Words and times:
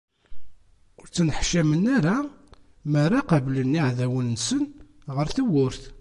Ur 0.99 1.05
ttneḥcamen 1.07 1.83
ara 1.97 2.17
mi 2.89 2.97
ara 3.05 3.27
qablen 3.29 3.77
iɛdawen-nsen 3.79 4.63
ɣer 5.15 5.27
tewwurt. 5.35 5.83